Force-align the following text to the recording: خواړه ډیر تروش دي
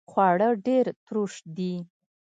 خواړه 0.09 0.49
ډیر 0.67 0.85
تروش 1.05 1.33
دي 1.57 1.73